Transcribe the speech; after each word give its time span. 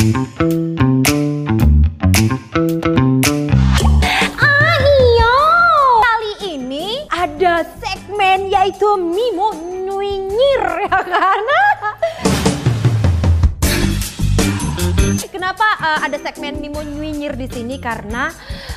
Iya, 0.00 0.16
kali 6.00 6.56
ini 6.56 7.04
ada 7.12 7.68
segmen 7.76 8.48
yaitu 8.48 8.96
Mimo 8.96 9.52
Nyinyir 9.60 10.64
ya 10.88 11.00
kan? 11.04 11.44
Kenapa 15.28 15.68
uh, 15.84 16.00
ada 16.08 16.16
segmen 16.16 16.64
Mimo 16.64 16.80
Nyinyir 16.80 17.36
di 17.36 17.44
sini? 17.52 17.76
Karena 17.76 18.32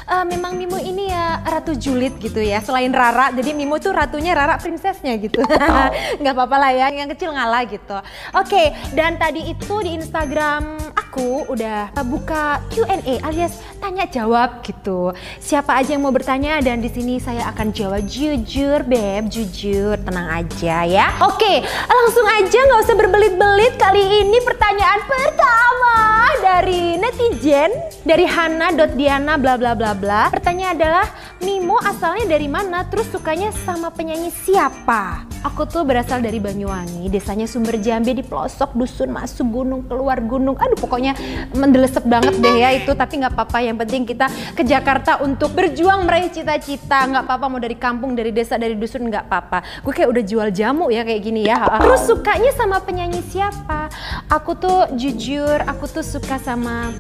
uh, 0.08 0.26
memang 0.28 0.56
Mimo 0.56 0.80
ini 0.80 1.12
ya 1.12 1.44
ratu 1.44 1.76
julid 1.76 2.18
gitu 2.20 2.40
ya. 2.40 2.60
Selain 2.64 2.90
Rara, 2.92 3.32
jadi 3.32 3.52
Mimo 3.56 3.78
tuh 3.78 3.94
ratunya 3.96 4.34
Rara 4.36 4.58
prinsesnya 4.58 5.16
gitu. 5.20 5.44
Nggak 6.22 6.34
apa-apa 6.34 6.58
lah 6.60 6.72
ya, 6.72 6.88
yang 6.92 7.10
kecil 7.12 7.32
ngalah 7.32 7.64
gitu. 7.68 7.98
Oke, 8.36 8.74
dan 8.96 9.20
tadi 9.20 9.52
itu 9.52 9.76
di 9.84 9.96
Instagram 10.00 10.80
aku 10.94 11.46
udah 11.54 11.94
buka 12.08 12.58
Q&A 12.74 13.22
alias 13.22 13.62
tanya 13.78 14.10
jawab 14.10 14.66
gitu. 14.66 15.14
Siapa 15.38 15.78
aja 15.78 15.94
yang 15.94 16.04
mau 16.08 16.16
bertanya 16.16 16.58
dan 16.64 16.82
di 16.82 16.90
sini 16.90 17.22
saya 17.22 17.54
akan 17.54 17.70
jawab 17.70 18.02
jujur, 18.08 18.82
beb, 18.88 19.30
jujur, 19.30 20.00
tenang 20.02 20.44
aja 20.44 20.88
ya. 20.88 21.14
Oke, 21.22 21.62
langsung 21.86 22.26
aja 22.26 22.58
nggak 22.58 22.82
usah 22.82 22.96
berbelit-belit. 22.98 23.74
Kali 23.78 24.26
ini 24.26 24.38
pertanyaan 24.42 25.02
pertama 25.06 25.98
dari 26.42 26.98
netizen 26.98 27.93
dari 28.04 28.28
Hana.diana 28.28 29.40
bla 29.40 29.56
bla 29.56 29.72
bla 29.74 29.96
bla. 29.96 30.28
Pertanyaan 30.30 30.76
adalah 30.76 31.06
Mimo 31.44 31.80
asalnya 31.80 32.36
dari 32.36 32.48
mana? 32.48 32.88
Terus 32.88 33.12
sukanya 33.12 33.52
sama 33.64 33.92
penyanyi 33.92 34.32
siapa? 34.32 35.28
Aku 35.44 35.68
tuh 35.68 35.84
berasal 35.84 36.24
dari 36.24 36.40
Banyuwangi, 36.40 37.12
desanya 37.12 37.44
Sumber 37.52 37.76
Jambe 37.76 38.16
di 38.16 38.24
pelosok 38.24 38.80
dusun 38.80 39.12
masuk 39.12 39.44
gunung 39.52 39.84
keluar 39.84 40.24
gunung. 40.24 40.56
Aduh 40.56 40.80
pokoknya 40.80 41.20
mendelesep 41.52 42.08
banget 42.08 42.40
deh 42.40 42.64
ya 42.64 42.72
itu. 42.72 42.96
Tapi 42.96 43.20
nggak 43.20 43.36
apa-apa, 43.36 43.60
yang 43.60 43.76
penting 43.76 44.08
kita 44.08 44.32
ke 44.56 44.64
Jakarta 44.64 45.20
untuk 45.20 45.52
berjuang 45.52 46.08
meraih 46.08 46.32
cita-cita. 46.32 47.04
Nggak 47.12 47.28
apa-apa 47.28 47.46
mau 47.52 47.60
dari 47.60 47.76
kampung, 47.76 48.16
dari 48.16 48.32
desa, 48.32 48.56
dari 48.56 48.80
dusun 48.80 49.04
nggak 49.12 49.28
apa-apa. 49.28 49.84
Gue 49.84 49.92
kayak 49.92 50.16
udah 50.16 50.24
jual 50.24 50.48
jamu 50.56 50.88
ya 50.96 51.04
kayak 51.04 51.22
gini 51.24 51.44
ya. 51.44 51.60
Terus 51.80 52.08
sukanya 52.08 52.52
sama 52.56 52.80
penyanyi 52.80 53.20
siapa? 53.28 53.92
Aku 54.32 54.56
tuh 54.56 54.96
jujur, 54.96 55.60
aku 55.68 55.92
tuh 55.92 56.08
suka 56.08 56.40
sama 56.40 56.96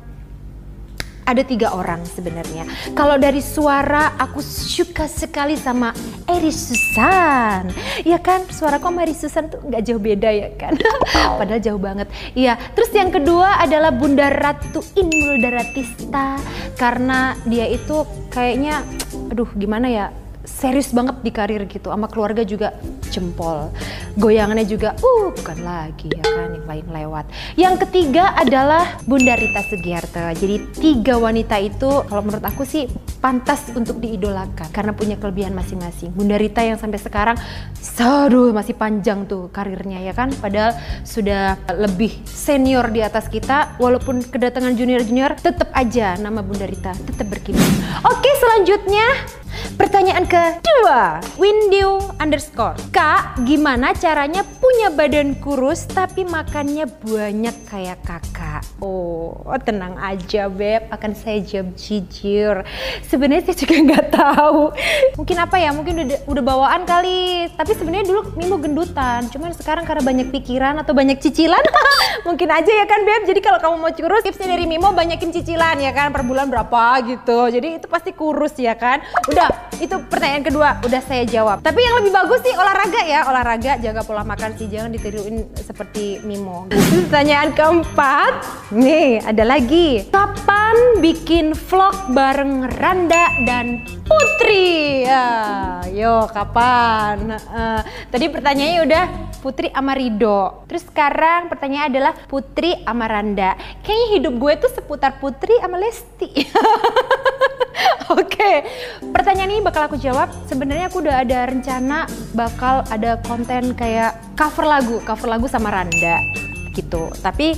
ada 1.24 1.42
tiga 1.44 1.72
orang 1.76 2.04
sebenarnya. 2.08 2.68
Kalau 2.96 3.20
dari 3.20 3.40
suara 3.40 4.16
aku 4.20 4.40
suka 4.44 5.08
sekali 5.08 5.56
sama 5.58 5.92
Eri 6.28 6.52
Susan. 6.52 7.68
Ya 8.04 8.20
kan, 8.20 8.48
suaraku 8.48 8.92
sama 8.92 9.00
Eri 9.04 9.16
Susan 9.16 9.48
tuh 9.52 9.60
nggak 9.64 9.84
jauh 9.84 10.02
beda 10.02 10.30
ya 10.32 10.50
kan. 10.56 10.76
Padahal 11.40 11.62
jauh 11.62 11.82
banget. 11.82 12.08
Iya, 12.36 12.56
terus 12.76 12.92
yang 12.96 13.12
kedua 13.12 13.60
adalah 13.60 13.92
Bunda 13.92 14.32
Ratu 14.32 14.84
Inul 14.96 15.40
Daratista 15.40 16.40
karena 16.80 17.36
dia 17.48 17.68
itu 17.70 18.04
kayaknya 18.34 18.82
aduh 19.30 19.50
gimana 19.58 19.88
ya 19.90 20.06
serius 20.44 20.92
banget 20.92 21.20
di 21.24 21.32
karir 21.32 21.64
gitu 21.66 21.90
sama 21.90 22.12
keluarga 22.12 22.44
juga 22.44 22.76
jempol. 23.10 23.72
Goyangannya 24.20 24.68
juga 24.68 24.94
uh 25.00 25.32
bukan 25.32 25.60
lagi 25.64 26.12
ya 26.12 26.24
kan 26.24 26.54
yang 26.54 26.68
lain 26.68 26.88
lewat. 26.92 27.26
Yang 27.56 27.76
ketiga 27.88 28.36
adalah 28.36 29.00
Bunda 29.08 29.36
Rita 29.40 29.64
Sugiarto 29.68 30.24
jadi 30.36 30.60
tiga 30.76 31.16
wanita 31.18 31.58
itu 31.60 32.04
kalau 32.06 32.22
menurut 32.22 32.44
aku 32.44 32.68
sih 32.68 32.86
pantas 33.24 33.72
untuk 33.72 34.04
diidolakan 34.04 34.68
karena 34.76 34.92
punya 34.92 35.16
kelebihan 35.16 35.56
masing-masing 35.56 36.12
Bunda 36.12 36.36
Rita 36.36 36.60
yang 36.60 36.76
sampai 36.76 37.00
sekarang 37.00 37.40
aduh 38.04 38.52
masih 38.52 38.76
panjang 38.76 39.24
tuh 39.24 39.48
karirnya 39.48 40.04
ya 40.04 40.12
kan 40.12 40.28
padahal 40.44 40.76
sudah 41.08 41.56
lebih 41.72 42.12
senior 42.28 42.92
di 42.92 43.00
atas 43.00 43.32
kita 43.32 43.80
walaupun 43.80 44.20
kedatangan 44.28 44.76
junior-junior 44.76 45.40
tetap 45.40 45.72
aja 45.72 46.20
nama 46.20 46.44
Bunda 46.44 46.68
Rita 46.68 46.92
tetap 47.08 47.32
berkibar 47.32 47.64
oke 48.04 48.30
selanjutnya 48.44 49.08
Pertanyaan 49.74 50.30
kedua, 50.30 51.18
Windew 51.38 51.97
underscore. 52.22 52.78
Kak, 52.94 53.42
gimana 53.42 53.94
caranya 53.97 54.46
punya 54.62 54.94
badan 54.94 55.34
kurus 55.42 55.90
tapi 55.90 56.26
makannya 56.26 56.86
banyak 56.86 57.56
kayak 57.66 57.97
kakak? 58.06 58.53
Oh, 58.84 59.47
tenang 59.63 59.96
aja 59.96 60.51
Beb, 60.51 60.91
akan 60.91 61.12
saya 61.16 61.40
jawab 61.40 61.72
jujur. 61.79 62.68
Sebenarnya 63.07 63.47
saya 63.47 63.57
juga 63.63 63.75
nggak 63.88 64.06
tahu. 64.12 64.62
Mungkin 65.16 65.38
apa 65.40 65.56
ya, 65.56 65.72
mungkin 65.72 66.03
udah, 66.03 66.19
udah 66.28 66.44
bawaan 66.44 66.84
kali. 66.84 67.47
Tapi 67.56 67.72
sebenarnya 67.79 68.12
dulu 68.12 68.35
Mimo 68.35 68.59
gendutan. 68.59 69.23
Cuman 69.31 69.56
sekarang 69.56 69.88
karena 69.88 70.03
banyak 70.03 70.28
pikiran 70.35 70.84
atau 70.84 70.91
banyak 70.91 71.16
cicilan, 71.23 71.63
mungkin 72.28 72.50
aja 72.52 72.72
ya 72.72 72.85
kan 72.90 73.07
Beb. 73.07 73.23
Jadi 73.29 73.40
kalau 73.40 73.63
kamu 73.63 73.75
mau 73.79 73.91
kurus, 73.96 74.25
tipsnya 74.28 74.52
dari 74.52 74.68
Mimo 74.68 74.91
banyakin 74.91 75.31
cicilan 75.31 75.79
ya 75.79 75.96
kan, 75.96 76.12
per 76.12 76.28
bulan 76.28 76.52
berapa 76.52 77.07
gitu. 77.07 77.47
Jadi 77.47 77.79
itu 77.79 77.88
pasti 77.88 78.12
kurus 78.12 78.57
ya 78.59 78.75
kan. 78.75 79.00
Udah, 79.31 79.47
itu 79.79 79.96
pertanyaan 80.12 80.44
kedua 80.44 80.69
udah 80.84 81.02
saya 81.03 81.23
jawab. 81.23 81.63
Tapi 81.63 81.79
yang 81.79 82.03
lebih 82.03 82.12
bagus 82.12 82.44
sih 82.44 82.52
olahraga 82.52 83.02
ya, 83.07 83.28
olahraga 83.31 83.79
jaga 83.79 84.02
pola 84.03 84.28
makan 84.28 84.59
sih 84.59 84.68
jangan 84.68 84.91
ditiruin 84.91 85.47
seperti 85.56 86.19
Mimo. 86.28 86.68
Pertanyaan 87.07 87.56
keempat, 87.56 88.34
nih 88.74 89.22
ada 89.22 89.44
lagi. 89.46 90.06
Kapan 90.09 91.00
bikin 91.00 91.53
vlog 91.53 91.94
bareng 92.12 92.66
Randa 92.81 93.30
dan 93.46 93.86
Putri? 94.03 95.06
Ya, 95.06 95.28
yo 95.94 96.25
kapan? 96.31 97.38
Uh, 97.38 97.81
tadi 98.09 98.30
pertanyaannya 98.34 98.81
udah 98.86 99.03
Putri 99.44 99.69
sama 99.69 99.94
Rido. 99.94 100.66
Terus 100.66 100.88
sekarang 100.88 101.52
pertanyaan 101.52 101.91
adalah 101.91 102.14
Putri 102.28 102.80
sama 102.81 103.06
Randa. 103.06 103.59
Kayaknya 103.86 104.08
hidup 104.18 104.34
gue 104.40 104.53
tuh 104.64 104.72
seputar 104.74 105.20
Putri 105.20 105.59
sama 105.59 105.78
Lesti. 105.78 106.31
Oke, 108.14 108.38
okay. 108.38 108.56
pertanyaan 109.09 109.50
ini 109.50 109.62
bakal 109.66 109.90
aku 109.90 109.97
jawab. 109.97 110.30
Sebenarnya 110.46 110.88
aku 110.88 111.02
udah 111.02 111.25
ada 111.25 111.50
rencana 111.50 112.06
bakal 112.38 112.85
ada 112.88 113.18
konten 113.25 113.74
kayak 113.74 114.16
cover 114.38 114.66
lagu, 114.68 115.02
cover 115.02 115.28
lagu 115.28 115.50
sama 115.50 115.74
Randa 115.74 116.53
gitu. 116.73 117.13
Tapi 117.22 117.56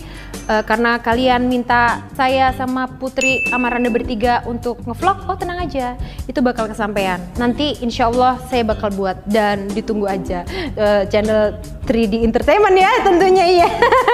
uh, 0.51 0.63
karena 0.67 0.99
kalian 0.99 1.47
minta 1.47 2.03
saya 2.13 2.51
sama 2.53 2.85
Putri 2.87 3.47
sama 3.47 3.71
Randa 3.71 3.89
bertiga 3.89 4.43
untuk 4.45 4.83
ngevlog, 4.83 5.25
oh 5.31 5.37
tenang 5.39 5.63
aja, 5.63 5.95
itu 6.27 6.39
bakal 6.43 6.67
kesampaian. 6.69 7.17
Nanti 7.39 7.79
insya 7.81 8.11
Allah 8.11 8.37
saya 8.51 8.67
bakal 8.67 8.91
buat 8.93 9.23
dan 9.25 9.71
ditunggu 9.71 10.05
aja 10.05 10.43
uh, 10.77 11.03
channel 11.09 11.55
3D 11.85 12.25
Entertainment 12.25 12.75
ya 12.75 12.91
tentunya 13.05 13.45
iya. 13.45 13.69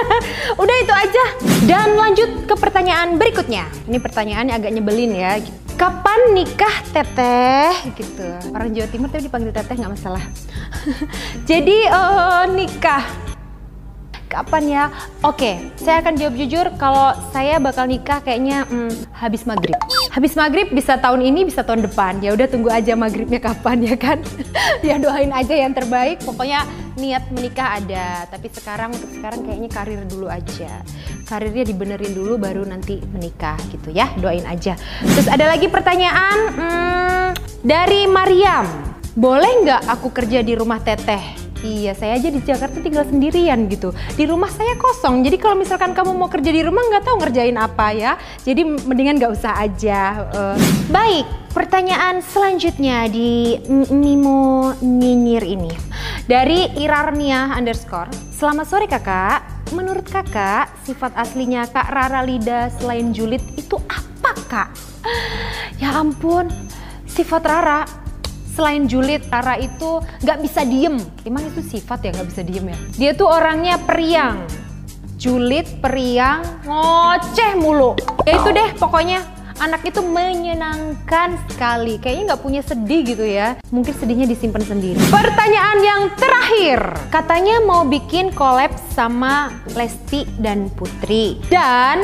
Udah 0.61 0.75
itu 0.77 0.93
aja. 0.93 1.23
Dan 1.65 1.95
lanjut 1.95 2.29
ke 2.45 2.53
pertanyaan 2.59 3.15
berikutnya. 3.15 3.67
Ini 3.87 3.97
pertanyaannya 3.97 4.53
agak 4.59 4.71
nyebelin 4.75 5.11
ya. 5.15 5.39
Kapan 5.79 6.35
nikah 6.37 6.75
teteh 6.93 7.73
gitu. 7.97 8.27
Orang 8.53 8.75
Jawa 8.75 8.87
Timur 8.91 9.09
tapi 9.09 9.25
dipanggil 9.25 9.55
teteh 9.55 9.75
nggak 9.79 9.93
masalah. 9.97 10.21
Jadi 11.49 11.87
uh, 11.89 12.45
nikah 12.51 13.01
Kapan 14.31 14.63
ya? 14.63 14.83
Oke, 15.27 15.59
saya 15.75 15.99
akan 15.99 16.15
jawab 16.15 16.39
jujur 16.39 16.63
kalau 16.79 17.11
saya 17.35 17.59
bakal 17.59 17.83
nikah 17.83 18.23
kayaknya 18.23 18.63
hmm, 18.63 19.11
habis 19.11 19.43
maghrib. 19.43 19.75
Habis 20.07 20.39
maghrib 20.39 20.71
bisa 20.71 20.95
tahun 20.95 21.19
ini, 21.19 21.43
bisa 21.43 21.67
tahun 21.67 21.83
depan. 21.83 22.23
Ya 22.23 22.31
udah 22.31 22.47
tunggu 22.47 22.71
aja 22.71 22.95
maghribnya 22.95 23.43
kapan 23.43 23.83
ya 23.83 23.99
kan? 23.99 24.23
ya 24.87 24.95
doain 25.03 25.35
aja 25.35 25.51
yang 25.51 25.75
terbaik. 25.75 26.23
Pokoknya 26.23 26.63
niat 26.95 27.27
menikah 27.35 27.83
ada, 27.83 28.23
tapi 28.31 28.47
sekarang 28.55 28.95
untuk 28.95 29.11
sekarang 29.19 29.43
kayaknya 29.43 29.67
karir 29.67 30.01
dulu 30.07 30.31
aja. 30.31 30.79
Karirnya 31.27 31.67
dibenerin 31.67 32.15
dulu 32.15 32.39
baru 32.39 32.63
nanti 32.63 33.03
menikah 33.11 33.59
gitu 33.67 33.91
ya. 33.91 34.15
Doain 34.15 34.47
aja. 34.47 34.79
Terus 35.03 35.27
ada 35.27 35.43
lagi 35.51 35.67
pertanyaan 35.67 36.37
hmm, 36.55 37.27
dari 37.67 38.07
Mariam. 38.07 38.63
Boleh 39.11 39.67
nggak 39.67 39.91
aku 39.91 40.07
kerja 40.15 40.39
di 40.39 40.55
rumah 40.55 40.79
teteh? 40.79 41.40
Iya, 41.61 41.93
saya 41.93 42.17
aja 42.17 42.29
di 42.33 42.41
Jakarta 42.41 42.81
tinggal 42.81 43.05
sendirian 43.05 43.69
gitu. 43.69 43.93
Di 44.17 44.25
rumah 44.25 44.49
saya 44.49 44.73
kosong. 44.81 45.21
Jadi 45.21 45.37
kalau 45.37 45.61
misalkan 45.61 45.93
kamu 45.93 46.17
mau 46.17 46.25
kerja 46.25 46.49
di 46.49 46.65
rumah 46.65 46.81
nggak 46.81 47.05
tahu 47.05 47.21
ngerjain 47.21 47.53
apa 47.53 47.93
ya. 47.93 48.17
Jadi 48.41 48.65
mendingan 48.65 49.21
nggak 49.21 49.33
usah 49.37 49.53
aja. 49.61 50.25
Uh, 50.33 50.57
baik, 50.89 51.29
pertanyaan 51.53 52.25
selanjutnya 52.25 53.05
di 53.13 53.61
Mimo 53.93 54.73
Nyinyir 54.81 55.45
ini. 55.45 55.71
Dari 56.25 56.81
Irarnia 56.81 57.53
underscore. 57.53 58.09
Selamat 58.33 58.65
sore 58.65 58.89
kakak. 58.89 59.69
Menurut 59.71 60.09
kakak, 60.09 60.67
sifat 60.83 61.15
aslinya 61.15 61.63
Kak 61.69 61.93
Rara 61.93 62.25
Lida 62.25 62.73
selain 62.75 63.13
julid 63.13 63.39
itu 63.55 63.77
apa 63.85 64.31
kak? 64.49 64.69
Ya 65.81 65.97
ampun, 65.97 66.45
sifat 67.09 67.41
Rara 67.41 68.00
selain 68.53 68.85
julid, 68.85 69.23
Rara 69.31 69.57
itu 69.57 70.03
nggak 70.23 70.39
bisa 70.43 70.61
diem. 70.67 70.99
Emang 71.23 71.43
itu 71.47 71.63
sifat 71.63 72.07
ya 72.07 72.09
nggak 72.13 72.29
bisa 72.29 72.41
diem 72.43 72.65
ya? 72.67 72.77
Dia 72.99 73.11
tuh 73.15 73.27
orangnya 73.31 73.79
periang. 73.81 74.45
Julid, 75.21 75.81
periang, 75.85 76.41
ngoceh 76.65 77.53
mulu. 77.53 77.93
Ya 78.25 78.41
itu 78.41 78.49
deh 78.49 78.73
pokoknya 78.81 79.21
anak 79.61 79.85
itu 79.85 80.01
menyenangkan 80.01 81.37
sekali. 81.45 82.01
Kayaknya 82.01 82.33
nggak 82.33 82.41
punya 82.41 82.61
sedih 82.65 83.01
gitu 83.05 83.21
ya. 83.21 83.61
Mungkin 83.69 83.93
sedihnya 83.93 84.25
disimpan 84.25 84.65
sendiri. 84.65 84.97
Pertanyaan 85.13 85.79
yang 85.85 86.01
terakhir. 86.17 86.79
Katanya 87.13 87.61
mau 87.61 87.85
bikin 87.85 88.33
collab 88.33 88.73
sama 88.97 89.53
Lesti 89.77 90.25
dan 90.41 90.73
Putri. 90.73 91.37
Dan 91.53 92.01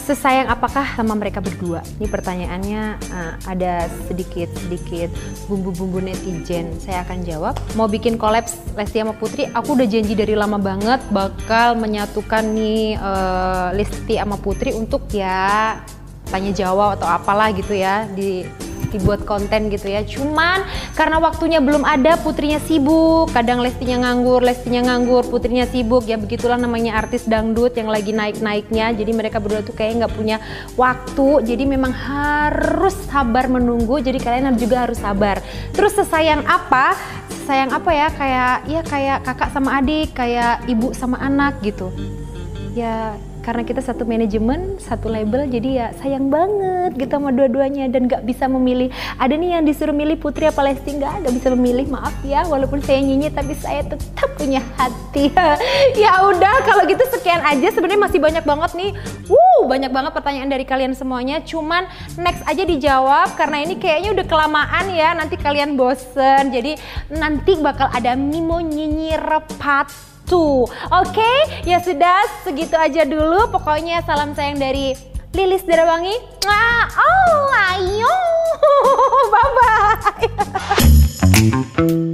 sesayang 0.00 0.48
apakah 0.48 0.82
sama 0.96 1.12
mereka 1.12 1.44
berdua? 1.44 1.84
Ini 2.00 2.08
pertanyaannya 2.08 2.82
uh, 3.12 3.34
ada 3.44 3.86
sedikit-sedikit 4.08 5.12
bumbu-bumbu 5.46 6.00
netizen. 6.00 6.72
Saya 6.80 7.04
akan 7.04 7.22
jawab. 7.22 7.54
Mau 7.76 7.86
bikin 7.86 8.16
kolaps 8.16 8.56
Lesti 8.74 9.04
sama 9.04 9.12
Putri, 9.12 9.46
aku 9.52 9.76
udah 9.76 9.86
janji 9.86 10.16
dari 10.16 10.32
lama 10.32 10.56
banget 10.56 11.04
bakal 11.12 11.76
menyatukan 11.76 12.44
nih 12.56 12.96
uh, 12.96 13.76
Lesti 13.76 14.16
sama 14.16 14.40
Putri 14.40 14.72
untuk 14.72 15.04
ya 15.12 15.78
tanya 16.30 16.54
jawab 16.54 16.96
atau 16.98 17.10
apalah 17.10 17.50
gitu 17.50 17.74
ya 17.74 18.06
di 18.14 18.46
dibuat 18.90 19.24
konten 19.24 19.70
gitu 19.70 19.88
ya. 19.88 20.02
Cuman 20.04 20.66
karena 20.98 21.16
waktunya 21.22 21.58
belum 21.62 21.86
ada, 21.86 22.18
putrinya 22.20 22.58
sibuk, 22.60 23.30
kadang 23.32 23.62
Lestinya 23.62 24.04
nganggur, 24.06 24.42
Lestinya 24.42 24.92
nganggur, 24.92 25.26
putrinya 25.30 25.64
sibuk. 25.64 26.04
Ya 26.10 26.18
begitulah 26.18 26.58
namanya 26.58 26.98
artis 26.98 27.24
dangdut 27.24 27.78
yang 27.78 27.88
lagi 27.88 28.10
naik-naiknya. 28.10 28.92
Jadi 28.92 29.10
mereka 29.14 29.38
berdua 29.38 29.62
tuh 29.62 29.74
kayak 29.74 30.04
nggak 30.04 30.14
punya 30.14 30.36
waktu. 30.74 31.46
Jadi 31.46 31.64
memang 31.64 31.94
harus 31.94 32.94
sabar 33.08 33.46
menunggu. 33.46 34.02
Jadi 34.02 34.18
kalian 34.18 34.54
juga 34.58 34.84
harus 34.84 34.98
sabar. 34.98 35.40
Terus 35.72 35.94
sesayang 35.94 36.44
apa? 36.44 36.98
Sayang 37.46 37.70
apa 37.72 37.90
ya? 37.94 38.08
Kayak 38.12 38.54
ya 38.66 38.80
kayak 38.82 39.18
kakak 39.24 39.50
sama 39.54 39.78
adik, 39.78 40.12
kayak 40.12 40.66
ibu 40.66 40.92
sama 40.92 41.18
anak 41.22 41.62
gitu. 41.62 41.90
Ya 42.74 43.18
karena 43.40 43.64
kita 43.64 43.80
satu 43.80 44.04
manajemen, 44.04 44.76
satu 44.76 45.08
label, 45.08 45.48
jadi 45.48 45.68
ya 45.68 45.86
sayang 45.96 46.28
banget 46.28 46.96
gitu 46.96 47.12
sama 47.16 47.32
dua-duanya 47.32 47.88
dan 47.88 48.06
gak 48.06 48.22
bisa 48.28 48.46
memilih. 48.46 48.92
Ada 49.16 49.34
nih 49.36 49.58
yang 49.58 49.64
disuruh 49.64 49.96
milih 49.96 50.20
Putri 50.20 50.46
apa 50.46 50.60
Lesti 50.60 51.00
nggak, 51.00 51.26
gak 51.26 51.34
bisa 51.34 51.48
memilih. 51.56 51.88
Maaf 51.88 52.14
ya, 52.22 52.44
walaupun 52.46 52.84
saya 52.84 53.00
nyanyi 53.00 53.32
tapi 53.32 53.56
saya 53.56 53.82
tetap 53.82 54.28
punya 54.36 54.60
hati. 54.76 55.32
ya 56.02 56.12
udah, 56.28 56.54
kalau 56.64 56.84
gitu 56.84 57.02
sekian 57.10 57.40
aja. 57.40 57.72
Sebenarnya 57.72 58.00
masih 58.00 58.20
banyak 58.20 58.44
banget 58.44 58.70
nih. 58.76 58.90
Wuh, 59.26 59.64
banyak 59.66 59.90
banget 59.90 60.12
pertanyaan 60.12 60.50
dari 60.52 60.64
kalian 60.68 60.92
semuanya. 60.92 61.40
Cuman 61.40 61.88
next 62.20 62.44
aja 62.44 62.62
dijawab 62.62 63.34
karena 63.34 63.64
ini 63.64 63.80
kayaknya 63.80 64.12
udah 64.14 64.26
kelamaan 64.28 64.86
ya. 64.92 65.16
Nanti 65.16 65.40
kalian 65.40 65.74
bosen. 65.80 66.52
Jadi 66.52 66.76
nanti 67.08 67.56
bakal 67.58 67.88
ada 67.90 68.12
Mimo 68.14 68.60
nyinyir 68.60 69.20
Oke, 70.90 71.32
ya 71.66 71.82
sudah 71.82 72.22
segitu 72.46 72.78
aja 72.78 73.02
dulu. 73.02 73.50
Pokoknya 73.50 74.04
salam 74.06 74.34
sayang 74.34 74.62
dari 74.62 74.94
Lilis 75.34 75.66
Darawangi. 75.66 76.14
Oh, 76.46 77.46
ayo. 77.74 78.14
Bye-bye. 79.34 80.30